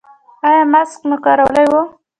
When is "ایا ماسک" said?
0.47-1.01